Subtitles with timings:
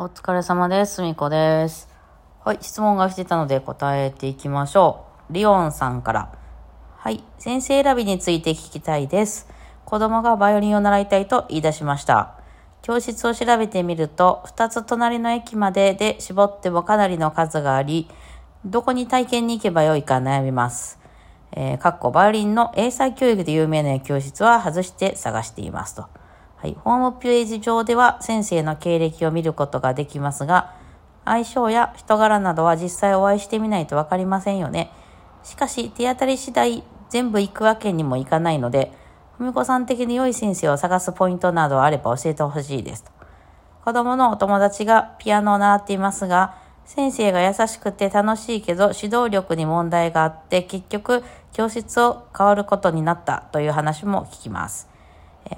[0.00, 0.94] お疲れ様です。
[0.94, 1.88] すみこです。
[2.44, 5.32] はい、質問が来てたので答えていきましょう。
[5.32, 6.38] リオンさんから。
[6.98, 9.48] はい、先生選びについて聞きたいです。
[9.84, 12.36] 子供がバイオリンを習いたいと言い出しました。
[12.80, 18.08] 教室を調べてみると、2つ隣の駅までで絞ってもかなりの数があり、
[18.64, 21.00] どこに体験に行けばよいか悩みます。
[21.50, 26.17] えー、かっこバイオリンの英才教育で有名な教室は外して探していますと。
[26.60, 30.74] はい、ホームページ上では先生の経歴を見ることができますが、
[31.24, 34.90] 相性や人柄などは実際お会いしてみないとわかりませんよね。
[35.44, 38.92] しかし、手当たり次第全部行くわけにもいかないので、
[39.36, 43.12] ふみこさん的に良い先生を探すポイントなどあれば教えてほしいですと。
[43.84, 51.22] 子供のお友達がピアノを習っていますが、先生が優しくて楽しいけど指導力に問題があって結局
[51.52, 54.88] 教室を変わることになったという話も聞きます。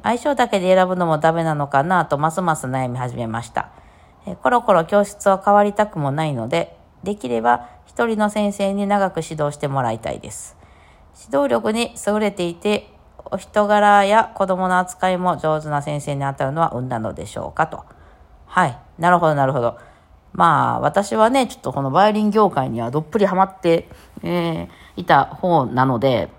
[0.03, 3.71] 相性だけで選ぶのもダメなのかなとますます悩み始めました。
[4.43, 10.57] コロコロ教室を変わりたくもないので、できれば一人の先生に長く指導してもらいたいです。
[11.27, 12.89] 指導力に優れていて、
[13.33, 17.85] お人柄や子供の扱いも上手な先生に当たるのは運なのでしょうかと。
[18.47, 18.79] はい。
[18.99, 19.79] なるほど、なるほど。
[20.33, 23.89] まあ、私はね、ちょっとこのバイオリン業界にはどっぷりハマって、
[24.23, 26.31] えー、いた方なので、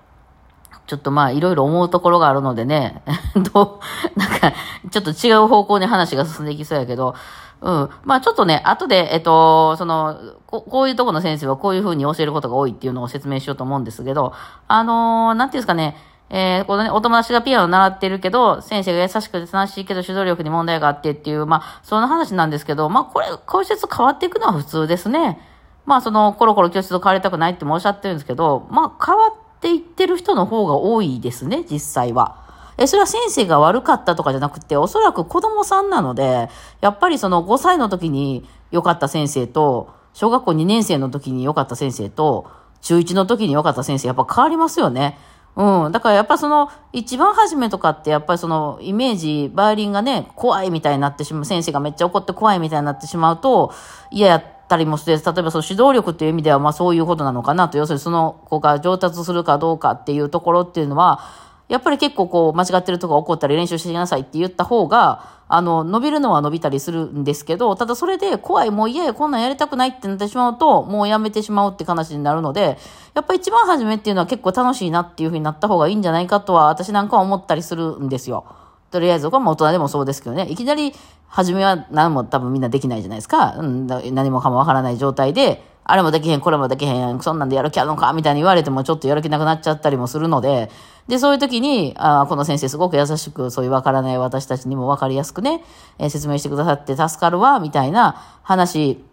[0.92, 3.02] ちょっとまあ、いろいろ思うところがあるのでね、
[3.54, 3.80] ど
[4.14, 4.52] う、なんか、
[4.92, 7.16] ちょっと違う方向に話が進んでいきそうやけど、
[7.62, 7.90] うん。
[8.04, 10.18] まあちょっとね、後で、えっと、その、
[10.48, 14.34] ここういうとこの先生はこういうふうに教えることが多いっていうのを説明しようと思うんですけど、
[14.68, 15.96] あのー、なんていうんですかね、
[16.30, 25.40] えー、このね、お友達がピアノを習ってるけど、先生が優しくて楽しいけど指導力に問題があってっていう、まあ、その話なんですけど、まあこれ、教室変わっていくのは普通ですね。
[25.86, 29.32] まあその、コロコロ教室を変わりたくないってもおっしゃってるんですけど、まあ変わっ
[29.62, 32.38] っていってる人の方が多いですね、実際は。
[32.78, 36.50] え、それは先生が悪かったとかじゃなくて、おそらく子供さんなので、
[36.82, 42.50] やっぱりその5歳の時に良かった先生と、小学校2年生の時に良かった先生と、
[42.82, 45.20] 中1の時に良かった先生、やっぱ変わりますよね。
[45.56, 45.92] うん。
[45.92, 53.72] だからやっぱその、一番初めとかって、やっぱりその、イメージ、バイオリンがね、怖いみたいになってしまう、先生がめっちゃ怒って怖いみたいになってしまうと、
[54.10, 61.20] 嫌やたりもして、例えばその指導力っていう意味では、まあそういうことなのかなと、要するにその子が上達するかどうかっていうところっていうのは、
[61.68, 72.78] やっぱり結構こう間違ってるとこが起こったり練習してきなさいって言った方が、あの、伸びるのは伸びたりするんですけど、ただそれで怖い、もう嫌や、こんなんやりたくないってなってしまうと、もうやめてしまうって話になるので、
[73.14, 78.46] やっぱ一番初めっていうのは結構楽しいなっていう風になった方がいいんじゃないかとは、私なんかは思ったりするんですよ。
[78.92, 80.94] とりあえず、これも大人でもそうですけどね、いきなり、
[81.28, 83.56] 初めは何も多分みんなできないじゃないですか。
[83.58, 90.70] うん、何もかもわからない状態で、あれもできへん、これもできへん、そんなんでやる気あるのか、みたいに言われてもちょっとやる気なくなっちゃったりもするので、
[91.08, 95.64] で、そういう時に、あこの先生すごく優しく、そういうわからない私たちにもわかりやすくね、
[95.98, 99.04] えー、説明してくださって助かるわ、みたいな話、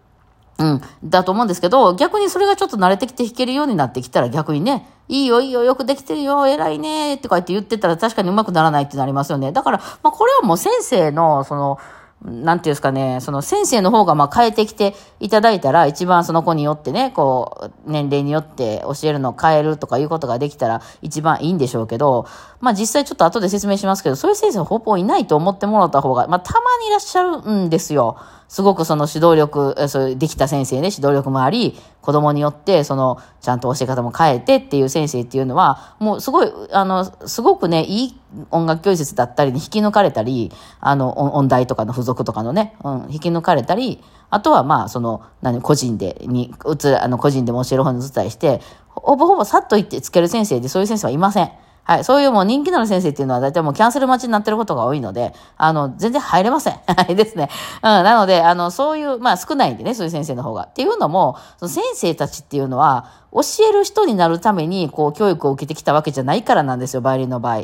[0.59, 9.52] うん、だと思うんですけど、逆にそれがちょっと慣れてきて弾けるようになってきたら逆にね、いいよいいよ、よくできてるよ、偉いね、とか言って言ってたら確かに上手くならないってなりますよね。
[9.52, 11.78] だから、まあこれはもう先生の、その、
[12.24, 22.26] なんていうんですかね、その先生の方がまあ変えてきていただいたら、一番その子によってね、こう、年齢によって教えるのを変えるとかいうことができたら一番いいんでしょうけど、
[22.60, 28.16] まあ実際ちょっと後で説明しますけど、そういう先生ほぼいないと思ってもらった方が、まあたまにいらっしゃるんですよ。
[28.48, 38.20] すごくその指導力、そうできた先生ね、指導力もあり、子供によって、その、ちゃんと教え方も変えてっていう先生っていうのは、もうすごい、あの、すごくね、いい
[38.50, 40.50] 音楽教室だったりに引き抜かれたり、
[40.81, 51.50] あの、音大とかの付属とかのね、うん、引き抜かれたり、あとはまあ、その、何、個人で、に、うつ、あの、個人でも教える方に移ったりして、ほぼほぼさっと言ってつける先生で、そういう先生はいません。
[51.88, 52.04] はい。
[52.04, 56.75] そういうもう人気のある先生っていうのは大体もうキャンセル待ちになってることが多いので、あの、全然入れません。
[56.84, 57.49] はいですね。
[57.76, 57.81] うん。
[57.81, 60.65] なので、あの、そういう、まあ少ないんでね、そういう先生の方が。
[60.65, 63.41] っていうのも、その先生たちっていうのは、教
[63.71, 67.62] える人になるために、こう、教育を受けてきたわけじゃないからなんですよ、バイオリンの場合。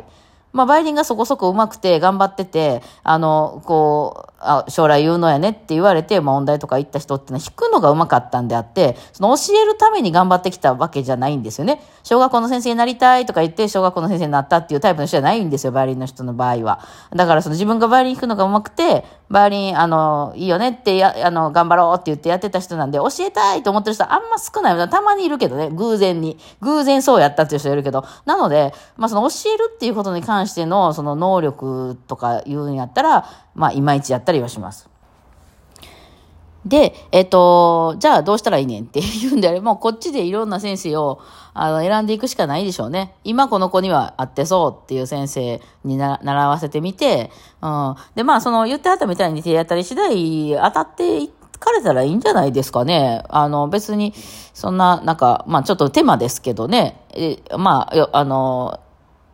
[0.55, 11.81] まあ、バイオリンがそこそこ上手くて頑張ってて、あの、こう、あ将来有能やねって言われて、まあ、音大とか行った人ってのは弾くのが上手かったんであって、その教えるために頑張ってきたわけじゃないんですよね。
[12.03, 16.79] 小学校の先生になりたいとか言って、小学校の先生になったっていうタイプの人じゃないんですよ、バイオリンの人の場合は。
[17.13, 24.89] だからその自分がバイオリン弾くのが上手くて、バイオリン、あの、いいよねってや、あの、頑張ろうって言ってやってた人なんで、教えたいと思ってる人はあんま少ない。
[24.89, 26.37] たまにいるけどね、偶然に。
[26.61, 28.05] 偶然そうやったっていう人いるけど。
[28.25, 34.89] なので、まあその教えるっていうことに関してしての、その能力とか言うんやったら、まあいまいちやったりはします。
[36.65, 41.21] で、えっと、じゃあどうしたらいいねんって言うんであれば、こっちでいろんな先生を
[41.53, 43.13] あの選んでいくしかないでしょうね。
[43.23, 47.29] 今この子には合ってそうっていう先生に習わせてみて、
[47.61, 47.95] うん。
[48.15, 53.23] で、まあその言ってはったみたいに手当たり次第当たっていかれたらいいんじゃないですかね。
[53.29, 54.13] あの別に、
[54.53, 58.79] そんな、なんか、まあちょっと手間ですけどね、えまあ、あの、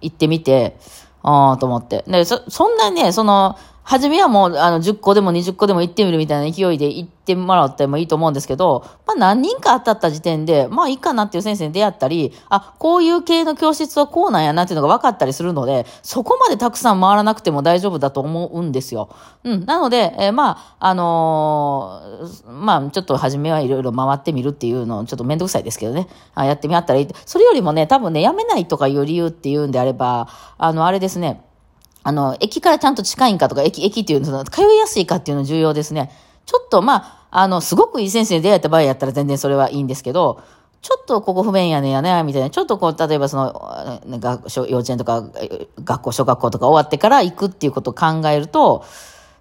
[0.02, 0.78] 行ってみて、
[1.24, 2.04] ああ、と思って。
[2.08, 3.58] で、そ、そんなね、その、
[3.92, 19.10] 初めはもう、あの、10個でも20個でも行ってみるみたいな勢いで行ってもらってもいいと思うんですけど、まあ何人か当たった時点で、まあいいかなっていう先生に出会ったり、あ、こういう系の教室はこうなんやなっていうのが分かったりするので、そこまでたくさん回らなくても大丈夫だと思うんですよ。
[19.44, 19.66] うん。
[19.66, 26.08] なので、えー、まあ、あのー、まあちょっと初めはいろいろ回ってみるっていうのをちょっとめんどくさいですけどね。
[26.34, 27.08] あやってみあったらいい。
[27.26, 31.44] それよりもね、多分ね、やめないとかいう理由っていうんであれば、あの、あれですね。
[32.04, 36.12] あの、駅からちゃんと近いんかとか、駅、駅っていうの、通いやすいかっていうの重要ですね。
[36.46, 40.42] ちょっと、まあ、あの、すごくいい先生に出会えた場合やったら全然それはいいんですけど、
[40.82, 42.50] ちょっとここ不便やねんやね、みたいな。
[42.50, 45.24] ちょっとこう、例えばその、学校幼稚園とか、
[45.84, 48.84] 学校、小学校とか終わってから行くっていうことを考えると、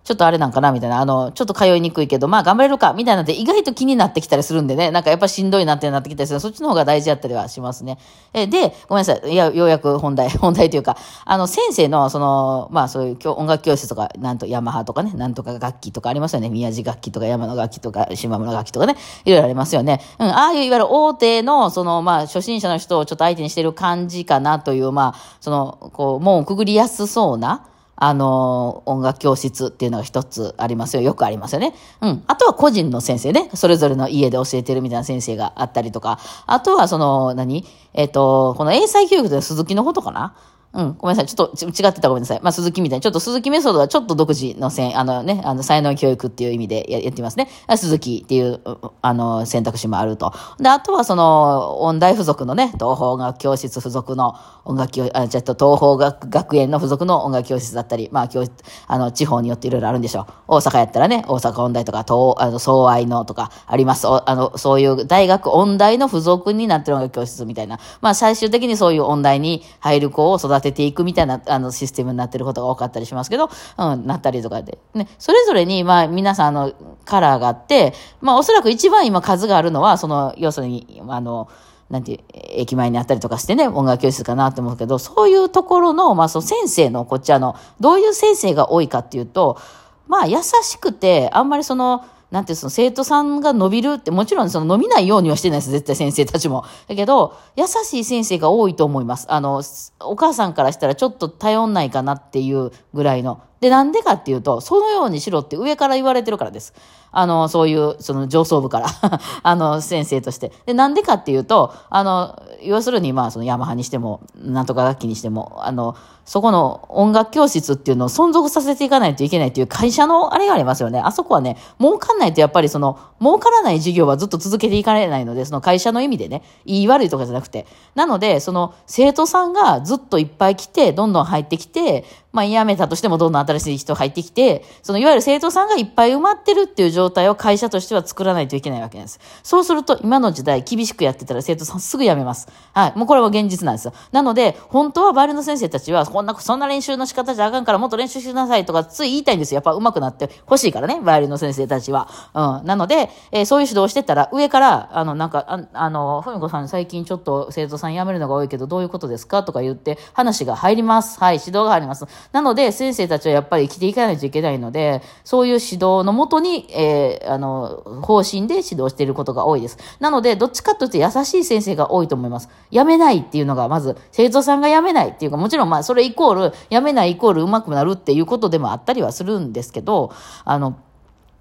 [0.02, 7.98] ちょっとあれなんかなみたいな、あの、ちょっと通いにくいけど、まあ頑張れるかみたいなって意外と気になってきたりするんでね、なんかやっぱしんどいなってなってきたりするそっちの方が大事やったりはしますね。
[8.32, 9.32] えで、ごめんなさい。
[9.32, 16.48] いや、ようやく本題、 本題というか、あの、先生の、その、まあそういう音楽教室とか、なんとヤマハとかね、なんとか楽器とかありますよね。
[16.48, 20.00] 宮地楽器とか山の楽器とか、島村楽器とかね、いろいろありますよね。
[20.18, 27.66] うん、ああいういわゆる大手の、その、まあ初心者の人をちょっと相手にしてる感じかなという、まあ、その、こう、もうくぐりやすそうな、
[28.02, 31.02] あの、音楽教室っていうのが一つありますよ。
[31.02, 31.74] よくありますよね。
[32.00, 32.24] うん。
[32.26, 33.50] あとは個人の先生ね。
[33.52, 36.18] それぞれの家で教えてるみたいな先生があったりとか。
[36.46, 37.66] あとはその、何？
[37.92, 40.34] えっ、ー、と、この英才教育で鈴木のことかな？
[40.72, 41.26] うん、ごめんなさい。
[41.26, 42.40] ちょっと違ってたらごめんなさい。
[42.42, 47.48] まあ、鈴木みたいに、ちょっと鈴木メソッドはちょっと独自のせん、あのね、あの、才能教育っていう意味でややってますね。
[47.76, 48.60] 鈴木っていう、
[49.02, 50.32] あの、選択肢もあると。
[50.60, 58.52] で、あとはその、音大付属のね、東方学教室付属の音楽教、あ、ちょっと東方学学園の付属の音楽教室だったり、まあ、教室、
[58.86, 60.26] あの、地方によっていろいろあるんでしょう。
[60.46, 64.06] 大阪やったらね、大阪音大とか、東、あの、総愛のとかあります。
[64.06, 67.80] あの、そういう大学音大の付属になってる音楽教室みたいな。
[68.00, 74.78] まあ、最終的にそういう音大に入る子を育てていくみたいなあの、システムになってることが多かったりしますけど、うん、なったりとかで。
[74.94, 76.72] ね、それぞれに、まあ、皆さん、あの、
[77.04, 81.48] カラーがあって、まあ、おそらく一番今数があるのは、その、要するに、あの、
[81.88, 89.58] なんていう、駅前にあったりとかしてね、音楽教室かなと思うけど、そういうところの、まあ、その先生の、こっちあの、どういう先生が多いかっていうと、
[90.06, 96.64] まあ、優しくて、あんまりその、なんていうその生徒さんが伸びるって、もちろんその伸びないようにはしてないです、絶対先生たちも。
[96.88, 99.26] だけど、優しい先生が多いと思います。
[99.28, 99.62] あの、
[100.00, 103.42] お母さんからしたらちょっと頼んないかなっていうぐらいの。
[103.60, 106.72] で、なんでかっていうと、そのようにしろって上から言われてるからです。
[107.12, 108.86] あの、そういう、その上層部から
[109.42, 110.52] あの、先生として。
[110.64, 121.00] で、なんでかっていうと、あの、要するに、まあ、そのヤマハにしても、なんとか楽器にしても、あの、そこの音楽教室っていうのを存続させていかないといけないっていう会社のあれがありますよね。
[121.00, 127.66] あそこはね、儲かんないとやっぱりその、儲からない事業はずっと続けていかれないので、その会社の意味でね、言い悪いとかじゃなくて。
[127.96, 139.18] なので、その、生徒さんがずっといっぱい来て、どんどん入ってきて、まあ、辞めたとしてもどんどん新しい人入ってきて、そのいわゆる生徒さんがいっぱい埋まってるっていう状態を会社としては作らないといけないわけです。
[139.42, 142.48] そうすると、今の時代厳しくやってたら生徒さんすぐ辞めます。
[142.72, 142.98] はい。
[142.98, 143.92] もうこれは現実なんですよ。
[144.12, 149.56] なので、本当はバイオリンの先生たちは、こんな、そんな練習の仕方じゃあかんからもっと練習しなさいとか、つい言いたいんですよ。
[149.56, 152.08] やっぱ上手くなって欲しいからね、バイオリンの先生たちは。
[152.34, 152.66] うん。
[152.66, 161.18] なので、えー、そういう指導してたら、上から、あの、なんか、ああの、ふみこさん最近ちょっと生徒さん辞めるのが多いけど、どういうことですかとか言って、話が入ります。
[161.18, 161.34] はい。
[161.34, 162.06] 指導が入ります。
[162.32, 169.78] なので、先生たちはやっぱり生きていかないといけないので、そういう指導のもとに、えー、あの、方針で指導していることが多いです。
[169.98, 172.48] なので、どっちかというと優しい先生が多いと思います。
[172.70, 180.12] 辞めないっていうのが、まず、生徒さんが辞めないっていうか、もちろんまあ、それイコール、辞めないイコール上手くなるっていうことでもあったりはするんですけど、
[180.44, 180.76] あの、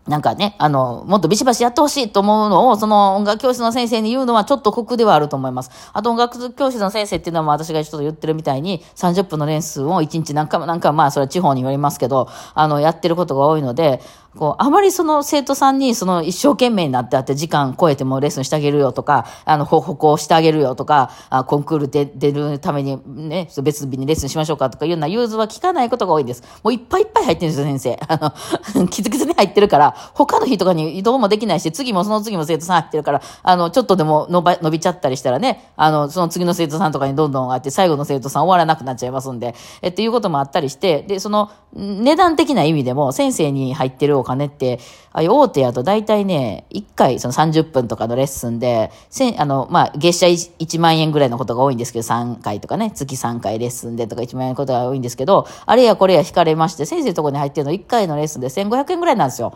[0.09, 5.69] なんかね、あの、もっとビシバシやってほしいと思うのを、その音楽教室の先生に言うのはちょっと酷ではあると思います。
[5.93, 14.01] あと音楽教室の先生っていうのは私がちょっと言ってるみたいに、30分の練習を1日何回も何回も、まあそれは地方によりますけど、あの、やってることが多いので、
[14.37, 26.43] こう、あまりその生徒さんにその一生懸命になってあって時間超えてもレッスンしてあげるよとか、あの、歩行してあげるよとか、あコンクールで出るためにね、別日にレッスンしましょうかとかいうような融通は聞かないことが多いんです。
[26.63, 27.99] もういっぱいいっぱい入ってるんですよ、先生。
[28.07, 28.33] あ
[28.75, 44.79] の、 キツキツに入ってるから、他の日とかに移動もできないし、次もその次も生徒さん入ってるから、あの、ちょっとでも伸ば伸びちゃったりしたらね、あの、その次の生徒さんとかにどんどんあって、最後の生徒さん終わらなくなっちゃいますんで、えっていうこともあったりして、で、その、値段的な意味でも、先生に入ってるお金って、
[45.11, 59.53] ああいう大手やと大体ね、1回その30分とかのレッスンで、せあの、まあ、月謝 1, 1万円ぐらいのことが多いんですけど、3回とかね、月3回レッスンでとか1万円のことが多いんですけど、あれやこれや引かれまして、先生のところに入ってるの1回のレッスンで1500円ぐらいなんですよ。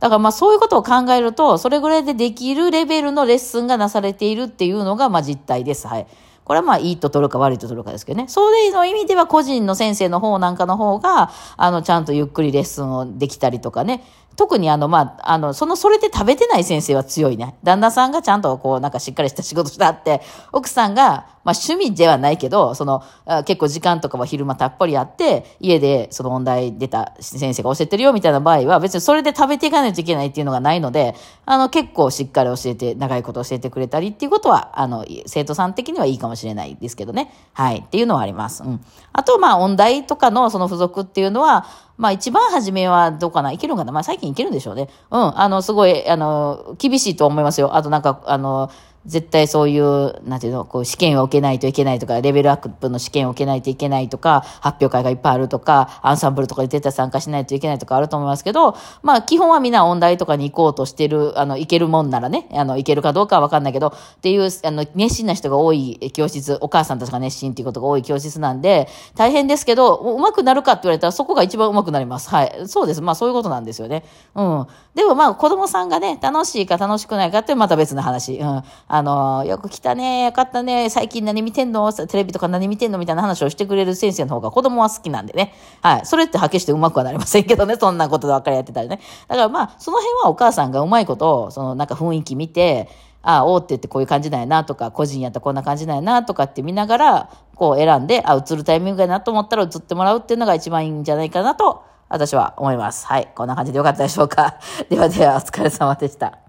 [0.00, 5.88] だからまあそういうことを考えると、それぐらいでできるレベルのレッスンがなされているっていうのがまあ実態です。
[5.88, 6.06] はい。
[6.44, 8.28] これはまあいいと取るか悪いと取るかですけどね。
[8.28, 14.04] そういうの意味では個人の先生の方なんかの方が、あの、ちゃんとゆっくりレッスンをできたりとかね。
[14.36, 17.54] 特にあの、まあ、あの、その、それで食べてない先生は強いね。
[17.62, 20.22] 旦那さんがちゃんとこう、なんかしっかりした仕事してあって、
[20.52, 23.02] 奥さんが、まあ趣味ではないけど、その、
[23.44, 31.14] 結構時間とかは昼間たっぷりあって、家でその問題出た先生が教えてるよみたいな場合は、別にそれで食べていかないといけないっていうのがないので、
[31.44, 37.30] あの、結構しっかり教えて、長いこと教えてくれたりっていうことは、あの、生徒さん的にはいいかもしれないですけどね。
[37.52, 37.84] はい。
[37.86, 38.62] っていうのはあります。
[38.62, 38.80] うん。
[39.12, 44.88] あと、まあ、音大とかのその付属っていうのは、まあ一番初めはどうかないけるんかなまあ最近いけるんでしょうね。
[45.10, 45.38] うん。
[45.38, 47.76] あの、すごい、あの、厳しいと思いますよ。
[47.76, 48.70] あとなんか、あの、
[49.06, 72.30] 絶対そういう、なんていうの、こう試験を受けないといけないとか、レベルアップの試験を受けないといけないとか、発表会がいっぱいあるとか、アンサンブルとかに絶対参加しないといけないとかあると思いますけど、まあ基本はみんな音大とかに行こうとしてる、あの、行けるもんならね、あの、行けるかどうかはわかんないけど、っていう、あの、熱心な人が多い教室、お母さんたちが熱心っていうことが多い教室なんで、大変ですけど、うまくなるかって言われたらそこが一番うまくなります。
[72.30, 72.62] はい。
[72.66, 73.02] そうです。
[73.02, 74.04] まあそういうことなんですよね。
[74.34, 74.66] うん。
[74.94, 78.38] でもまあ子供さんがね、楽しいか楽しくないかってまた別の話。
[78.38, 78.62] うん。
[78.96, 81.92] あの、よく来たね、よかったね、最近何見てんの？
[81.92, 85.52] テレビとか何見てんのみたいな話をしてくれる先生の方が子供は好きなんでね。
[85.82, 86.06] はい。
[86.06, 89.00] それってはっきりしてうまくはなりませんけどね、そんなことばっかりやってたらね。
[89.26, 92.88] だからまあ、その辺はお母さんがうまいことを、そのなんか雰囲気見て、
[93.22, 103.08] ああ、大手ってこういう感じなんやなとか、個人やったらこんな感じなんやなとかって見ながら、こう選んで、あ、映るタイミングやなと思ったら映ってもらうっていうのが一番いいんじゃないかなと、私は思います。
[103.08, 103.32] はい。
[103.34, 104.54] こんな感じでよかったでしょうか。
[104.88, 106.43] ではでは、お疲れ様でした。